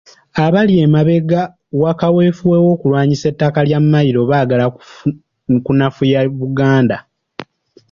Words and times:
Abali 0.45 0.73
emabega 0.85 1.41
wa 1.81 1.91
kaweefube 1.99 2.57
w'okulwanyisa 2.65 3.25
ettaka 3.31 3.59
lya 3.67 3.79
mmayiro 3.83 4.21
baagala 4.31 4.65
kunafuya 5.65 6.19
Buganda. 6.39 6.97